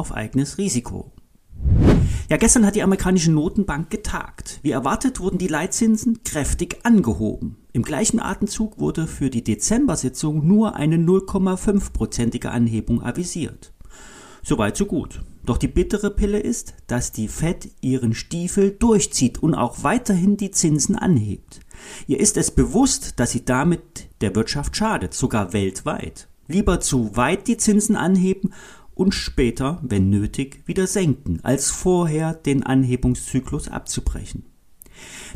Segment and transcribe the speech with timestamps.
[0.00, 1.12] auf eigenes Risiko.
[2.28, 4.60] Ja, gestern hat die amerikanische Notenbank getagt.
[4.62, 7.56] Wie erwartet wurden die Leitzinsen kräftig angehoben.
[7.72, 13.72] Im gleichen Atemzug wurde für die Dezember-Sitzung nur eine 0,5-prozentige Anhebung avisiert.
[14.42, 15.22] Soweit so gut.
[15.44, 20.50] Doch die bittere Pille ist, dass die Fed ihren Stiefel durchzieht und auch weiterhin die
[20.50, 21.60] Zinsen anhebt.
[22.06, 26.28] Ihr ist es bewusst, dass sie damit der Wirtschaft schadet, sogar weltweit.
[26.46, 28.52] Lieber zu weit die Zinsen anheben
[29.00, 34.44] und später, wenn nötig, wieder senken, als vorher den Anhebungszyklus abzubrechen.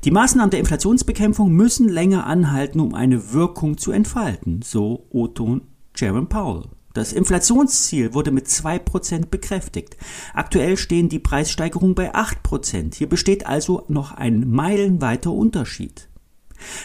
[0.04, 5.62] Die Maßnahmen der Inflationsbekämpfung müssen länger anhalten, um eine Wirkung zu entfalten, so Otto
[5.96, 6.64] Jerome Powell.
[6.92, 9.96] Das Inflationsziel wurde mit 2% bekräftigt.
[10.34, 12.94] Aktuell stehen die Preissteigerungen bei 8%.
[12.94, 16.10] Hier besteht also noch ein meilenweiter Unterschied.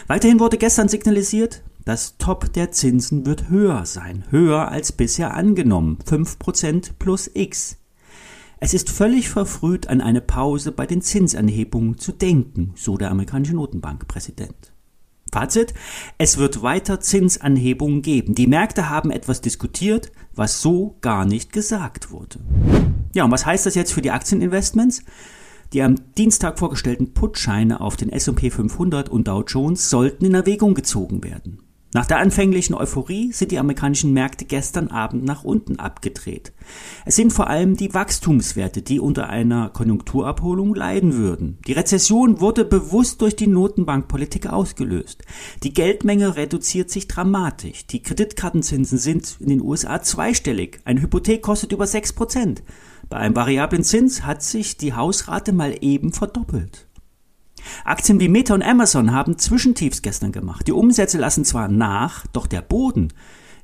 [0.06, 5.98] Weiterhin wurde gestern signalisiert, das Top der Zinsen wird höher sein, höher als bisher angenommen,
[6.06, 7.78] 5% plus X.
[8.58, 13.54] Es ist völlig verfrüht, an eine Pause bei den Zinsanhebungen zu denken, so der amerikanische
[13.54, 14.72] Notenbankpräsident.
[15.32, 15.72] Fazit,
[16.18, 18.34] es wird weiter Zinsanhebungen geben.
[18.34, 22.40] Die Märkte haben etwas diskutiert, was so gar nicht gesagt wurde.
[23.14, 25.04] Ja, und was heißt das jetzt für die Aktieninvestments?
[25.72, 30.74] Die am Dienstag vorgestellten Putscheine auf den S&P 500 und Dow Jones sollten in Erwägung
[30.74, 31.62] gezogen werden.
[31.92, 36.52] Nach der anfänglichen Euphorie sind die amerikanischen Märkte gestern Abend nach unten abgedreht.
[37.04, 41.58] Es sind vor allem die Wachstumswerte, die unter einer Konjunkturabholung leiden würden.
[41.66, 45.24] Die Rezession wurde bewusst durch die Notenbankpolitik ausgelöst.
[45.64, 47.86] Die Geldmenge reduziert sich dramatisch.
[47.88, 50.78] Die Kreditkartenzinsen sind in den USA zweistellig.
[50.84, 52.62] Eine Hypothek kostet über 6 Prozent.
[53.08, 56.86] Bei einem variablen Zins hat sich die Hausrate mal eben verdoppelt.
[57.84, 60.66] Aktien wie Meta und Amazon haben Zwischentiefs gestern gemacht.
[60.66, 63.12] Die Umsätze lassen zwar nach, doch der Boden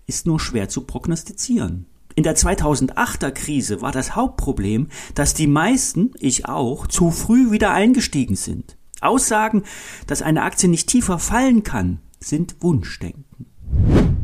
[0.07, 1.87] ist nur schwer zu prognostizieren.
[2.15, 7.73] In der 2008er Krise war das Hauptproblem, dass die meisten, ich auch, zu früh wieder
[7.73, 8.77] eingestiegen sind.
[9.03, 9.65] Aussagen,
[10.07, 13.47] dass eine Aktie nicht tiefer fallen kann, sind Wunschdenken.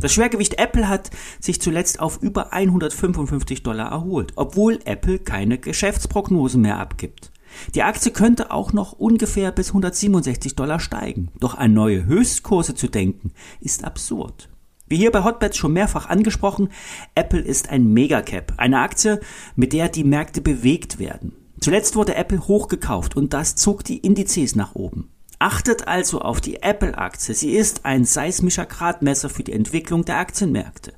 [0.01, 6.63] Das Schwergewicht Apple hat sich zuletzt auf über 155 Dollar erholt, obwohl Apple keine Geschäftsprognosen
[6.63, 7.31] mehr abgibt.
[7.75, 11.29] Die Aktie könnte auch noch ungefähr bis 167 Dollar steigen.
[11.41, 14.49] Doch an neue Höchstkurse zu denken, ist absurd.
[14.87, 16.69] Wie hier bei Hotbeds schon mehrfach angesprochen,
[17.15, 19.21] Apple ist ein Megacap, eine Aktie,
[19.57, 21.33] mit der die Märkte bewegt werden.
[21.61, 25.09] Zuletzt wurde Apple hochgekauft und das zog die Indizes nach oben.
[25.39, 27.35] Achtet also auf die Apple-Aktie.
[27.35, 30.93] Sie ist ein seismischer Gradmesser für die Entwicklung der Aktienmärkte.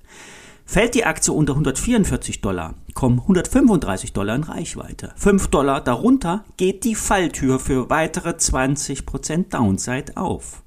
[0.66, 5.12] Fällt die Aktie unter 144 Dollar, kommen 135 Dollar in Reichweite.
[5.16, 10.62] 5 Dollar darunter geht die Falltür für weitere 20% Downside auf.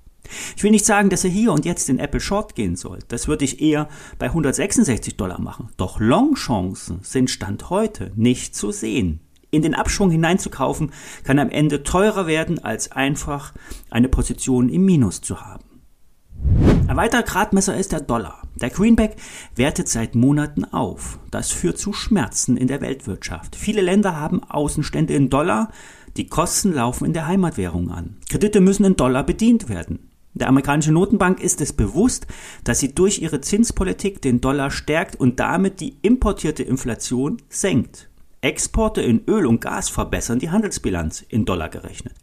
[0.56, 3.06] Ich will nicht sagen, dass ihr hier und jetzt in Apple Short gehen sollt.
[3.12, 3.88] Das würde ich eher
[4.20, 5.70] bei 166 Dollar machen.
[5.78, 9.22] Doch Long-Chancen sind Stand heute nicht zu sehen.
[9.50, 10.92] In den Abschwung hineinzukaufen
[11.24, 13.54] kann am Ende teurer werden, als einfach
[13.90, 15.64] eine Position im Minus zu haben.
[16.88, 18.47] Ein weiterer Gradmesser ist der Dollar.
[18.62, 19.18] Der Greenback
[19.56, 21.20] wertet seit Monaten auf.
[21.30, 23.56] Das führt zu Schmerzen in der Weltwirtschaft.
[23.56, 25.72] Viele Länder haben Außenstände in Dollar,
[26.18, 28.18] die Kosten laufen in der Heimatwährung an.
[28.30, 30.10] Kredite müssen in Dollar bedient werden.
[30.34, 32.28] Der amerikanische Notenbank ist es bewusst,
[32.64, 38.10] dass sie durch ihre Zinspolitik den Dollar stärkt und damit die importierte Inflation senkt.
[38.42, 42.14] Exporte in Öl und Gas verbessern die Handelsbilanz in Dollar gerechnet.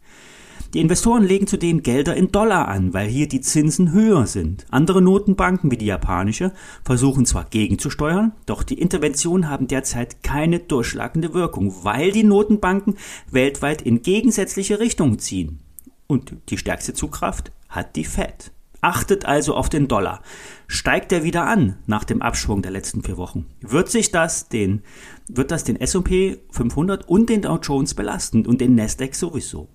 [0.73, 4.65] Die Investoren legen zudem Gelder in Dollar an, weil hier die Zinsen höher sind.
[4.69, 6.51] Andere Notenbanken wie die japanische
[6.83, 12.95] versuchen zwar gegenzusteuern, doch die Interventionen haben derzeit keine durchschlagende Wirkung, weil die Notenbanken
[13.31, 15.59] weltweit in gegensätzliche Richtungen ziehen.
[16.07, 18.51] Und die stärkste Zugkraft hat die Fed.
[18.81, 20.21] Achtet also auf den Dollar.
[20.67, 23.47] Steigt er wieder an nach dem Abschwung der letzten vier Wochen?
[23.61, 24.83] Wird sich das den,
[25.27, 29.69] wird das den S&P 500 und den Dow Jones belasten und den Nasdaq sowieso?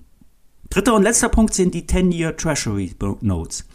[0.70, 3.66] Dritter und letzter Punkt sind die 10-Year Treasury Notes.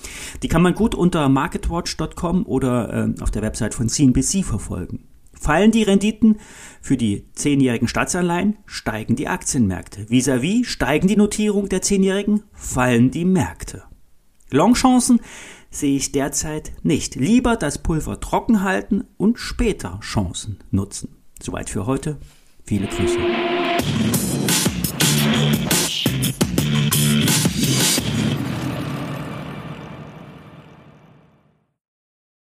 [0.41, 5.05] Die kann man gut unter marketwatch.com oder äh, auf der Website von CNBC verfolgen.
[5.33, 6.39] Fallen die Renditen
[6.81, 10.05] für die zehnjährigen Staatsanleihen, steigen die Aktienmärkte.
[10.09, 13.83] Vis-à-vis -vis steigen die Notierungen der zehnjährigen, fallen die Märkte.
[14.49, 15.19] Longchancen
[15.69, 17.15] sehe ich derzeit nicht.
[17.15, 21.09] Lieber das Pulver trocken halten und später Chancen nutzen.
[21.41, 22.17] Soweit für heute.
[22.63, 23.19] Viele Grüße.